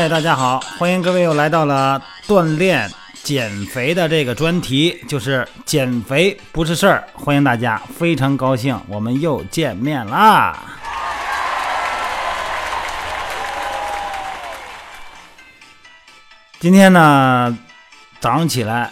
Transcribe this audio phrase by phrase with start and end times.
[0.00, 2.90] 嗨，大家好，欢迎各位又来到了锻炼
[3.22, 7.06] 减肥的这个专题，就是减肥不是事儿。
[7.12, 10.58] 欢迎大家，非常高兴我们又见面啦。
[16.60, 17.58] 今天呢，
[18.20, 18.90] 早上起来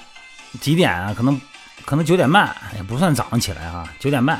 [0.61, 1.15] 几点啊？
[1.17, 1.41] 可能
[1.87, 4.39] 可能九点半，也不算早上起来啊，九点半。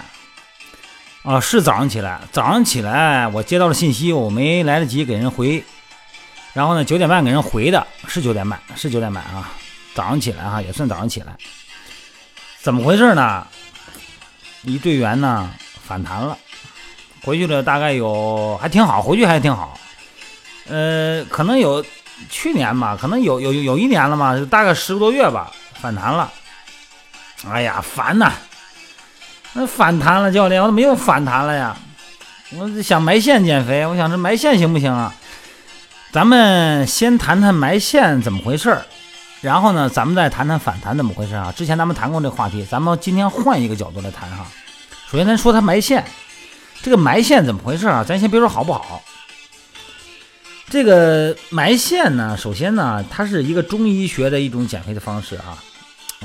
[1.23, 5.65] 啊，是早上起来，早上起来我接到了信息，我没来得及给人回。
[6.59, 9.49] 然后呢，九点半给人回的，是九点半，是九点半啊。
[9.95, 11.33] 早上起来哈，也算早上起来。
[12.61, 13.47] 怎么回事呢？
[14.63, 15.49] 一队员呢
[15.87, 16.37] 反弹了，
[17.23, 19.79] 回去了大概有还挺好，回去还挺好。
[20.69, 21.85] 呃，可能有
[22.29, 26.29] 去年吧，可能有有有一年了嘛，大概十个多月吧，反弹了。
[27.49, 28.33] 哎呀，烦呐！
[29.53, 31.77] 那反弹了，教练，我怎么又反弹了呀？
[32.57, 35.15] 我想埋线减肥，我想这埋线行不行啊？
[36.11, 38.87] 咱们先谈谈埋线怎么回事儿，
[39.43, 41.53] 然后呢，咱们再谈谈反弹怎么回事啊？
[41.55, 44.47] 之前咱们谈过这话题，咱们今天换一个角度来谈哈。
[45.11, 46.03] 首先，咱说它埋线，
[46.81, 48.03] 这个埋线怎么回事啊？
[48.03, 49.03] 咱先别说好不好，
[50.71, 55.63] 这个埋线呢，首先呢，它是一个中医学的一种减肥的方式啊。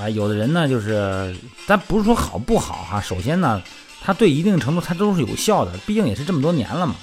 [0.02, 1.36] 啊，有的人呢，就是
[1.68, 3.02] 咱不是说好不好哈。
[3.02, 3.62] 首先呢，
[4.02, 6.96] 它对一定程度它都是有效的，毕竟也是这么多年了嘛。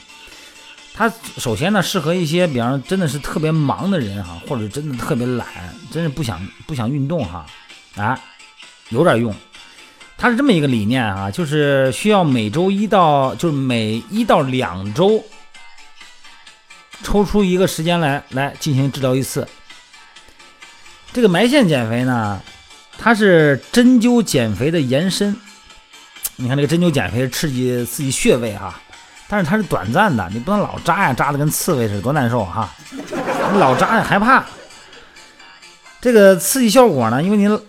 [0.92, 5.46] 它首先呢，适合一些，比方说真的是特别忙的人哈，或者真的特别懒，
[5.90, 7.46] 真是不想不想运动哈，
[7.96, 8.20] 啊，
[8.90, 9.34] 有点用。
[10.18, 15.24] 它是这么一个理念啊，就是需要每周一到就是每一到两周
[17.02, 19.48] 抽出一个时间来来进行治疗一次。
[21.12, 22.40] 这个埋线减肥呢。
[23.02, 25.34] 它是针灸减肥的延伸，
[26.36, 28.78] 你看这个针灸减肥刺激刺激穴位哈，
[29.30, 32.68] 但是它是短暂的，你不能老扎呀，扎的跟刺猬似的，多难受哈！
[33.52, 34.44] 你老扎呀害怕。
[36.00, 37.60] 这个刺激效果呢，因为您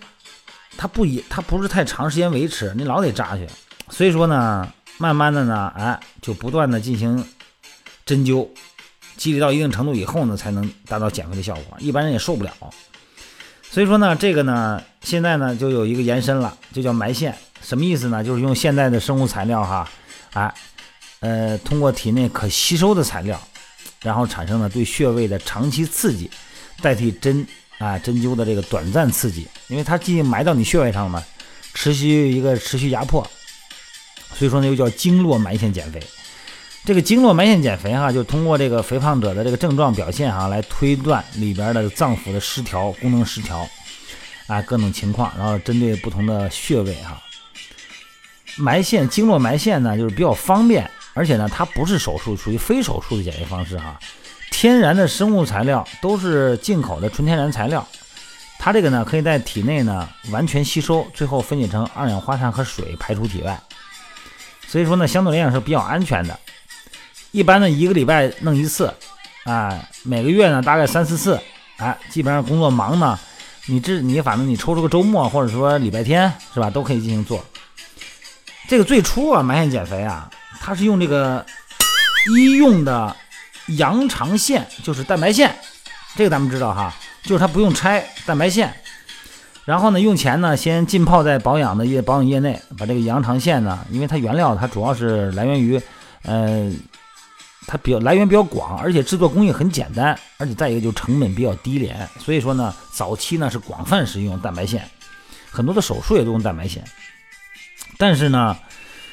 [0.76, 3.46] 它不以它不是太长时间维持，你老得扎去，
[3.90, 4.68] 所以说呢，
[4.98, 7.24] 慢慢的呢，哎，就不断的进行
[8.04, 8.48] 针灸，
[9.16, 12.50] 积累到一定程度以后呢，才能达到减肥的效果，一般人也受不了。
[13.70, 18.24] 所以说呢，这个呢，现在呢就有一个延伸了，就叫埋线，什么意思呢？
[18.24, 19.88] 就是用现在的生物材料哈，
[20.32, 20.52] 啊，
[21.22, 23.40] 呃，通过体内可吸收的材料，
[24.02, 26.28] 然后产生了对穴位的长期刺激，
[26.82, 27.46] 代替针
[27.78, 31.24] 啊针灸的这个短暂刺激，因为它既埋到你穴位上了嘛，
[31.74, 33.22] 持续一个持续压迫，
[34.34, 36.02] 所以说呢又叫经络埋线减肥。
[36.84, 43.64] 这个经络埋线减肥哈，就通过这个肥胖者的这个症状表现哈，来推断里边的脏腑的失调、功能失调
[44.48, 47.22] 啊各种情况，然后针对不同的穴位哈，
[48.56, 53.98] 埋线经络埋线呢，就是比较方便，而且呢，它不是手术，属于非手术的减肥方式哈。
[54.50, 57.86] 天然的生物材料都是进口的纯天然材料，
[58.58, 63.58] 它这个呢可以在体内呢完全吸收，最后分解成二氧化碳和水排出体外，
[64.68, 66.38] 所以说呢，相对来讲是比较安全的。
[67.30, 68.92] 一般呢，一个礼拜弄一次，
[69.44, 71.40] 啊，每个月呢大概三四次，
[71.78, 73.18] 啊，基本上工作忙呢，
[73.66, 77.42] 你这你反正你抽出个周末或者说礼拜天是吧，都可以进行做。
[78.68, 80.30] 这个最初啊，埋线减肥啊，
[80.60, 81.44] 它是用这个
[82.34, 83.16] 医用的
[83.78, 85.54] 羊肠线，就是蛋白线，
[86.16, 88.72] 这个咱们知道哈，就是它不用拆蛋白线，
[89.64, 95.80] 然后呢，用钱呢先浸泡在保养的液保养液内，把这个羊肠线呢，因为它原料它主要是来源于，
[96.22, 96.72] 呃。
[97.64, 104.84] 它比较来源比较广，而且制作工艺很简单，而且再一个就是成本比较低廉，所以说呢，早期呢是广泛使用蛋白线，
[105.48, 106.82] 很多的手术也都用蛋白线。
[107.96, 108.58] 但是呢，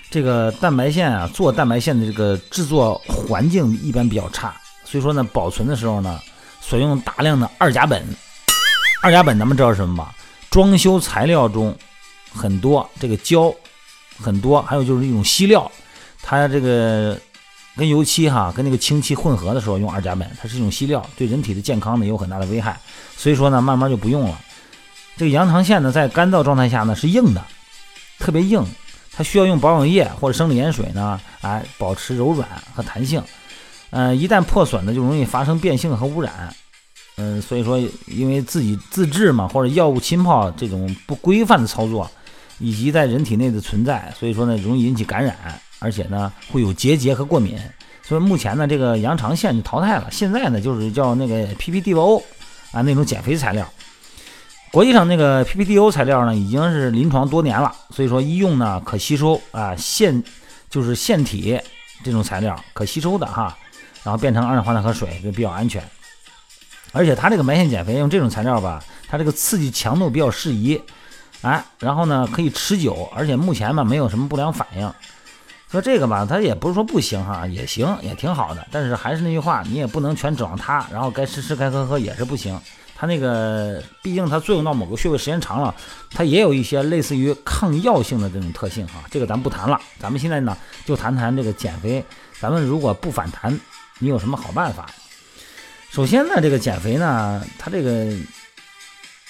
[0.09, 6.19] 这个蛋白线啊，做蛋白线的这个制作环境一般比较差，所以说呢，保存的时候呢，
[6.61, 8.01] 所用大量的二甲苯。
[9.01, 10.13] 二甲苯咱们知道是什么吧？
[10.50, 11.75] 装修材料中
[12.33, 13.53] 很多，这个胶
[14.19, 15.71] 很多，还有就是一种稀料，
[16.21, 17.17] 它这个。
[17.77, 22.77] 跟油漆哈，跟那个清漆混合的时候用二甲苯，它是一种稀料，对人体的健康呢有很大的危害，
[23.15, 24.38] 所以说呢，慢慢就不用了。
[25.15, 27.41] 这个羊肠线呢，在干燥状态下呢是硬的，
[28.19, 28.62] 特别硬，
[29.19, 33.21] 它需要用保养液或者生理盐水呢，哎，保持柔软和弹性。
[33.89, 36.56] 嗯，一旦破损呢，就容易发生变性和污染。
[37.18, 37.77] 嗯，所以说，
[38.07, 42.10] 因为自己自制嘛，或者药物浸泡这种不规范的操作，
[42.60, 45.36] 以及在人体内的存在，所以说呢，容易引起感染。
[45.80, 47.60] 而且呢，会有结节和过敏，
[48.01, 50.07] 所以目前呢，这个羊肠线就淘汰了。
[50.10, 52.24] 现在呢，就是叫那个 PPDO
[52.72, 53.69] 啊，那种减肥材料。
[54.71, 60.24] 国际上那个 PPDO 材料呢，已经是临床多年了，所以说医用呢可吸收啊，线
[60.69, 61.60] 就是线体
[62.04, 63.57] 这种材料可吸收的哈，
[64.04, 65.83] 然后变成二氧化碳和水就比较安全。
[66.92, 70.80] 而且它这个埋线减肥用这种材料吧，它这个刺激强度比较适宜，
[71.42, 74.94] 哎，然后呢可以持久，而且目前吧没有什么不良反应。
[75.72, 78.68] 说这个吧，它也不是说不行哈，也行，也挺好的。
[78.72, 82.60] 但是还是那句话，你也不能全指望它，然后该吃吃该喝喝也是不行。
[83.00, 85.74] 它那个毕竟它作用到某个穴位时间长了，
[86.12, 89.06] 它也有一些类似于抗药性的这种特性哈。
[89.10, 92.04] 这个咱不谈了，咱们现在呢就谈谈这个减肥。
[92.42, 93.57] 咱们如果不反弹，
[94.00, 94.86] 你有什么好办法？
[95.90, 98.13] 首先呢，这个减肥呢，它这个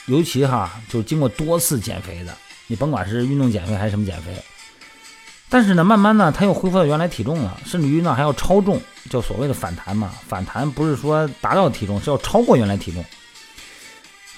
[0.08, 2.36] 尤其哈，就经过多次减肥的，
[2.66, 4.34] 你甭管是运动减肥还是什么减肥。
[5.48, 8.82] 但是呢，慢慢呢，他又恢复到原来体重了，甚至于呢还要超重，
[9.12, 10.12] 叫所谓的反弹嘛。
[10.28, 13.06] 反弹不是说达到体重，是要超过原来体重。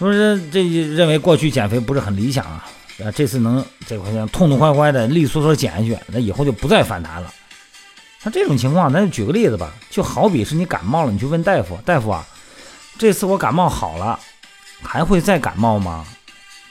[0.05, 2.65] 说是这认为过去减肥不是很理想啊，
[3.03, 7.31] 啊，这次能这块钱痛痛快快的利索索减下去，那以后就不再反弹了。
[8.23, 12.25] 那这种情况，咱就举个例子吧，就好比是你感冒了，你去问大夫，大夫啊，
[12.97, 14.19] 这次我感冒好了，
[14.81, 16.05] 还会再感冒吗？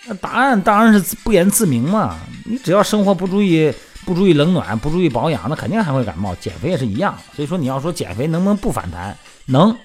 [0.07, 2.19] 那答案当然是不言自明嘛。
[2.45, 3.73] 你只要生活不注意。
[4.07, 6.35] 不注意冷暖，不注意保养，那肯定还会感冒。
[6.37, 9.77] 减肥也是一样，所以说你要说减肥能不能不反弹，能，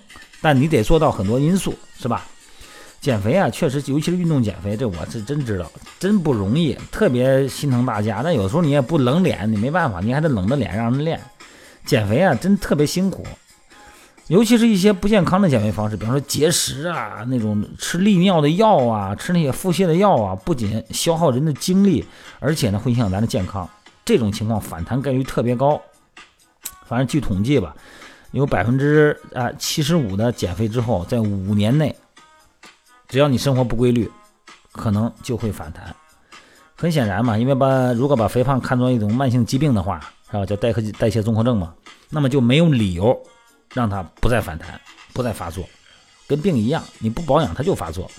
[0.41, 2.25] 但你得做到很多因素，是吧？
[3.05, 8.23] 减肥啊，确实，尤其是运动减肥，这我是真知道，真不容易，特别心疼大家。
[8.23, 11.21] 但有时候你也不冷脸，你没办法，你还得冷着脸让人练。
[11.85, 13.23] 减肥啊，真特别辛苦，
[14.25, 22.03] 尤其是一些不健康的减肥方式，比方说节食啊，那种吃利尿的药啊，吃那些腹泻的药啊，不仅消耗人的精力，
[22.39, 23.69] 而且呢，会影响咱的健康。
[24.03, 25.79] 这种情况反弹概率特别高，
[26.87, 27.75] 反正据统计吧，
[28.31, 31.95] 有百分之啊七十五的减肥之后，在五年内，
[33.07, 34.09] 只要你生活不规律，
[34.71, 35.95] 可能就会反弹。
[36.75, 39.99] 很显然嘛，因为把如果把肥胖看作一种慢性疾病的话，
[40.29, 40.45] 是吧？
[40.45, 41.73] 叫代谢代谢综合症嘛，
[42.09, 43.17] 那么就没有理由
[43.73, 44.79] 让它不再反弹、
[45.13, 45.63] 不再发作，
[46.27, 48.11] 跟病一样，你不保养它就发作。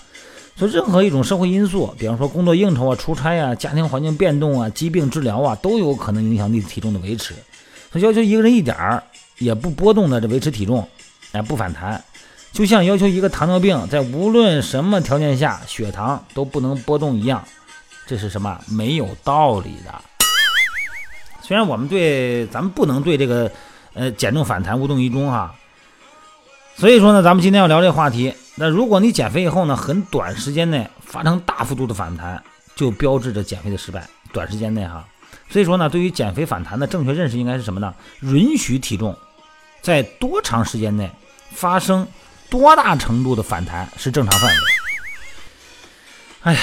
[0.55, 7.35] 说任何一种社会因素，比方说工作应酬啊、出差啊、家庭环境变动啊、疾病治疗啊，都有可能影响你体重的维持。
[7.91, 9.03] 他要求一个人一点儿
[9.37, 10.87] 也不波动的这维持体重，
[11.31, 12.03] 哎，不反弹，
[12.51, 17.43] 就像要求一个糖尿病在无论什么条件下血糖都不能波动一样，
[18.05, 19.93] 这是什么没有道理的。
[21.41, 23.51] 虽然我们对咱们不能对这个
[23.93, 25.53] 呃减重反弹无动于衷哈，
[26.75, 28.33] 所以说呢，咱们今天要聊这个话题。
[28.55, 32.43] 那如果你减肥以后呢，很短时间内发生大幅度的反弹，
[32.75, 34.07] 就标志着减肥的失败。
[34.33, 35.07] 短时间内哈，
[35.49, 37.93] 所以说呢，对于减肥反弹的正确认识应该是什么呢？
[38.21, 39.15] 允许体重
[39.81, 41.09] 在多长时间内
[41.51, 42.05] 发生
[42.49, 44.57] 多大程度的反弹是正常范围。
[46.41, 46.59] 哎呀，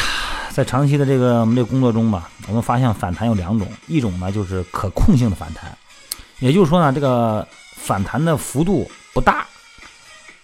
[0.51, 5.77] 在长期的这个我们这工作中吧，我们发现反弹有两种，一种呢就是可控性的反弹，
[6.39, 7.47] 也就是说呢，这个
[7.77, 9.47] 反弹的幅度不大。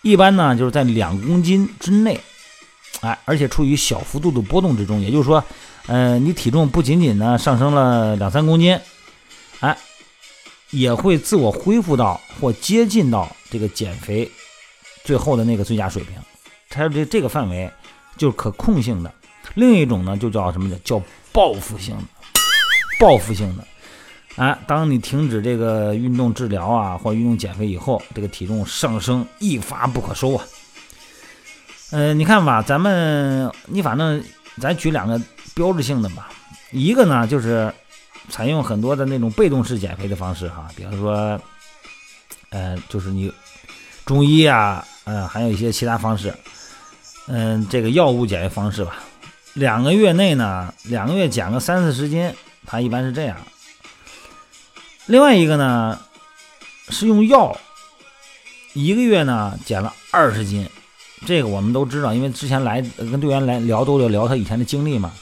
[0.02, 2.20] 一般呢，就是在两公斤之内，
[3.00, 5.00] 哎，而且处于小幅度的波动之中。
[5.00, 5.42] 也就是说，
[5.87, 8.78] 呃，你体重不仅仅呢上升了两三公斤，
[9.61, 9.76] 哎，
[10.70, 14.30] 也会自我恢复到或接近到这个减肥
[15.04, 16.14] 最后的那个最佳水平。
[16.69, 17.71] 它这这个范围
[18.16, 19.12] 就是可控性的。
[19.54, 21.02] 另一种呢，就叫什么叫
[21.33, 22.04] 报复性的，
[22.99, 23.64] 报复性的。
[24.37, 30.45] 啊，当你停止这个运动治疗啊，或运动减肥以后，这个体重上升一发不可收啊。
[31.90, 34.23] 嗯，你看吧，咱们你反正
[34.59, 35.21] 咱举两个
[35.52, 36.30] 标志性的吧，
[36.71, 37.75] 一个呢就是
[38.28, 41.38] 采用很多的那种被动式减肥的方式哈，比方说，
[42.50, 43.30] 呃，就是你
[44.07, 46.33] 中医啊，呃，还有一些其他方式，
[47.26, 48.95] 嗯，这个药物减肥方式吧，
[49.55, 52.33] 两个月内呢，两个月减个三四十斤，
[52.64, 53.37] 它一般是这样。
[55.07, 56.00] 另外一个呢，
[56.90, 57.59] 是用药，
[58.73, 60.64] 一个月呢减了二十斤，
[61.26, 65.12] 这个我们都知道，因为之前来跟队员来聊都聊聊他以前的经历嘛。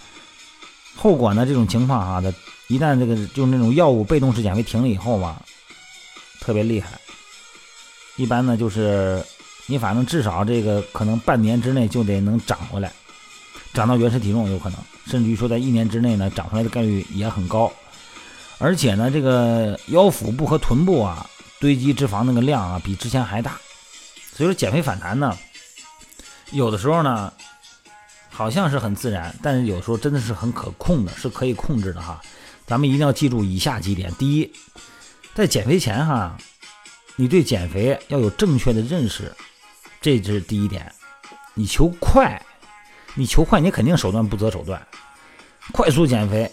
[0.97, 2.31] 后果呢，这种情况哈，他
[2.67, 5.41] 一旦这个就是那种药物被动式减肥停了以后嘛，
[6.41, 6.91] 特别厉害。
[8.17, 9.25] 一般呢就是
[9.69, 12.91] 你反正至少这个可能半年之内就得能长回来，
[13.73, 17.71] 长到原始体重有可能，甚至于说在一年之内呢长回来的概率也很高。
[18.59, 21.25] 而且呢，这个腰腹部和臀部啊，
[21.61, 23.57] 堆积脂肪那个量啊，比之前还大。
[24.35, 25.37] 所以说，减肥反弹呢，
[26.51, 27.33] 有的时候呢，
[28.31, 32.21] 好像是很自然，但是有时候真的是很可控的，是可以控制的哈。
[32.67, 34.51] 咱们一定要记住以下几点：第一，
[35.35, 36.37] 在减肥前哈，
[37.15, 39.33] 你对减肥要有正确的认识，
[40.01, 40.91] 这是第一点。
[41.55, 42.41] 你求快，
[43.15, 44.81] 你求快，你肯定手段不择手段，
[45.73, 46.51] 快速减肥。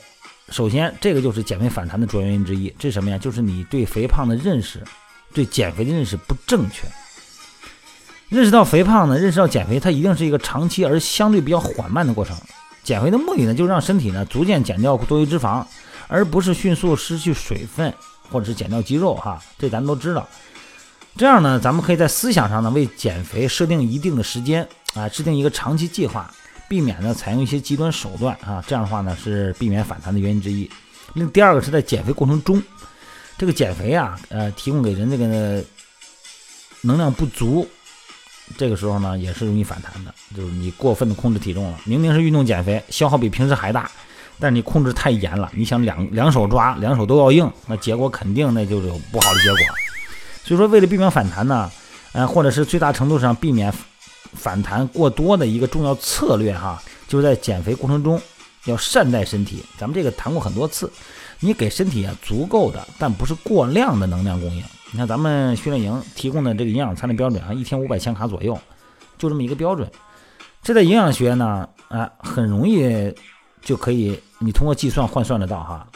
[0.49, 2.73] 首先，这个就是减肥反弹的主要原因之一。
[2.77, 3.17] 这是什么呀？
[3.17, 4.83] 就是你对肥胖的认识，
[5.33, 6.87] 对减肥的认识不正确。
[8.29, 12.35] 认识到肥胖呢，认识到减肥，它一定是一个长期而相对比较缓慢的过程。
[12.83, 15.65] 减肥的目的呢，就是让身体呢逐渐减掉多余脂肪，
[16.07, 17.93] 而不是迅速失去水分
[18.31, 19.39] 或者是减掉肌肉哈。
[19.57, 20.27] 这咱们都知道。
[21.17, 26.29] 这样呢，咱们可以在思想上呢为减肥设定一定的时间啊，制定一个长期计划，
[26.67, 28.61] 避免呢采用一些极端手段啊。
[28.67, 30.69] 这样的话呢是避免反弹的原因之一。
[31.13, 32.61] 另第二个是在减肥过程中，
[33.37, 35.63] 这个减肥啊，呃，提供给人这个
[36.81, 37.65] 能量不足。
[38.57, 41.79] 这个时候呢，也是容易反弹的，就是你过分的控制体重了。
[41.85, 43.89] 明明是运动减肥，消耗比平时还大，
[44.37, 45.49] 但是你控制太严了。
[45.55, 49.59] 你想两两手抓，两手都要硬，那结果肯定那就是有不好的结果。
[50.45, 51.71] 所以说，为了避免反弹呢，
[52.13, 53.73] 呃，或者是最大程度上避免
[54.33, 58.21] 反弹过多的一个重要策略哈，就是在减肥过程中
[58.65, 59.65] 要善待身体。
[59.75, 60.91] 咱们这个谈过很多次，
[61.39, 64.63] 你给身体啊足够的，但不是过量的能量供应。
[64.91, 68.55] 你看咱们训练营提供的这个营养餐的标准啊，一天五百千卡左右，
[69.17, 69.89] 就这么一个标准。
[70.61, 73.11] 这在营养学呢，啊，很容易
[73.63, 75.87] 就可以你通过计算换算得到哈。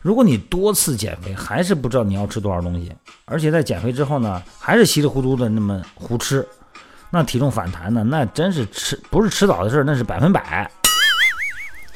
[0.00, 2.90] 如果你多次减肥还是不知道你要吃多少东西，
[3.24, 6.46] 而且在减肥之后呢，还是稀里糊涂的那么胡吃，
[7.10, 10.70] 那体重反弹呢，那真是迟不是迟早的事，那是百分百。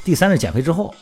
[0.05, 0.95] 第三是减肥之后，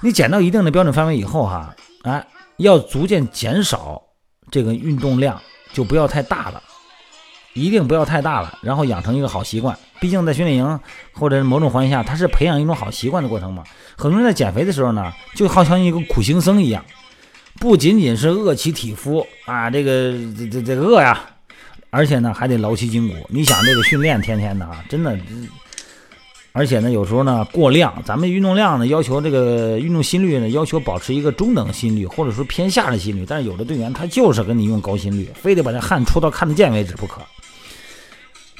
[0.00, 4.02] 你减到一定的标准范围以后哈，哎，要逐渐减少。
[4.48, 5.42] 这个运动量
[5.72, 6.62] 就不要太大了，
[7.52, 9.76] 一定不要太大了，然后养成一个好习惯。
[10.00, 10.80] 毕竟在训练营
[11.12, 13.62] 或者某种环境下，它是培养一种好习惯的过程嘛。
[13.96, 16.84] 很多人在减肥的时候呢，就好像一个苦行僧一样，
[17.60, 21.20] 不仅仅是饿其体肤啊，这个 这这这饿呀，
[21.90, 23.14] 而且呢还得劳其筋骨。
[23.28, 25.18] 你想这个训练天天的啊，真的。
[26.52, 33.26] 而且呢，有时候呢过量，咱们运动量呢要求这个运动心率呢要求保持一个中等心率，或者说偏下的心率。
[33.28, 37.20] 但是有的队员他就是跟你用高心率，非得把这汗出到看得见为止不可。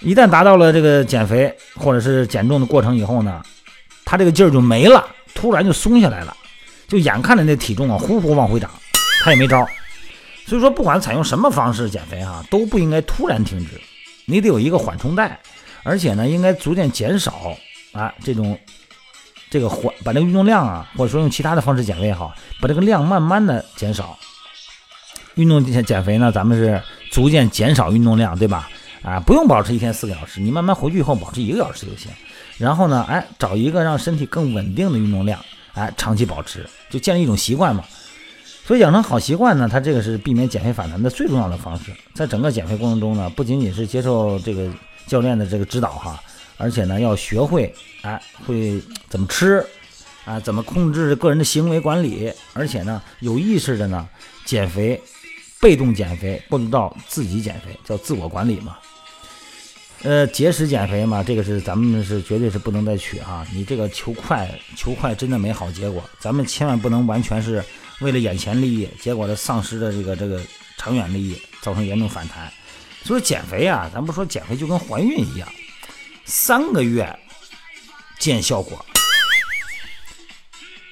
[0.03, 3.43] 一旦达到了这个减肥或者是减重的过程以后呢，
[4.05, 6.37] 他这个劲儿就没了，突然就松下来了，
[6.87, 8.71] 就眼看着那体重啊呼呼往回涨，
[9.23, 9.67] 他也没招。
[10.47, 13.81] 所以说，不管采用什么方式减肥哈，都不应该突然停止，
[14.27, 15.41] 你得有一个缓冲带，
[15.83, 17.57] 而且呢应该逐渐减少。
[17.93, 18.59] 啊，这种
[19.49, 24.17] 这个缓把这个运动量啊，或者说用其他的方式减肥也好，把这个量慢慢的减少。
[25.37, 28.69] 运动减肥呢，咱们是逐渐减少运动量，对吧？
[29.07, 32.11] 啊，不用保持一天四个小时，你慢慢回去以后保持一个小时就行。
[32.59, 35.39] 然后呢，哎，找一个让身体更稳定的运动量，
[35.75, 37.85] 哎，长期保持，就建立一种习惯嘛。
[38.65, 41.93] 所以养成好习惯呢，它这个是避免减肥反弹的最重要的方式。
[42.15, 44.69] 在整个减肥过程中呢，不仅仅是接受这个
[45.07, 46.21] 教练的这个指导哈。
[46.57, 47.73] 而且呢，要学会
[48.03, 49.65] 哎，会怎么吃
[50.25, 50.41] 啊？
[50.41, 52.33] 怎么控制个人的行为管理？
[52.55, 54.09] 而且呢，有意识的呢，
[54.45, 55.01] 减肥，
[55.61, 58.79] 被动减肥，不知道自己减肥，叫自我管理嘛。
[60.03, 63.45] 呃，节食减肥嘛，这个是咱们是绝对是不能再取啊！
[63.53, 66.05] 你这个求快，求快真的没好结果。
[66.21, 67.65] 咱们千万不能完全是
[68.01, 70.41] 为了眼前利益，结果呢丧失了这个这个
[70.77, 72.53] 长远利益，造成严重反弹。
[73.03, 75.49] 所以减肥啊，咱不说减肥就跟怀孕一样。
[76.25, 77.19] 三个月
[78.19, 78.85] 见效果，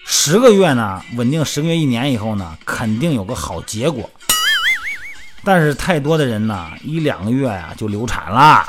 [0.07, 4.11] 十个月呢稳定，十个月一年以后呢，肯定有个好结果。
[5.45, 8.67] 但是太多的人呢，一两个月呀就流产了，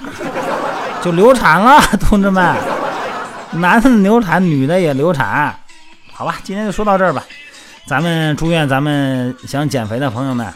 [1.02, 2.56] 就流产了， 同志们，
[3.54, 5.58] 男的流产，女的也流产。
[6.12, 7.24] 好吧，今天就说到这儿吧。
[7.88, 10.54] 咱们祝愿咱们想减肥的朋友们，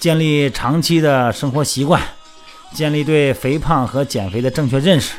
[0.00, 2.00] 建立长期的生活习惯，
[2.72, 5.12] 建立对肥胖和减肥的正确认识。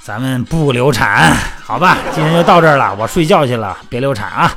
[0.00, 1.96] 咱们不流产，好吧？
[2.14, 4.52] 今天就到这儿了，我睡觉去了，别流产啊。